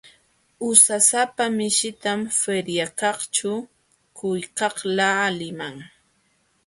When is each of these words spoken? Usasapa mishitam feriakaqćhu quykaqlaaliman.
Usasapa 0.69 1.43
mishitam 1.57 2.19
feriakaqćhu 2.39 3.51
quykaqlaaliman. 4.17 5.75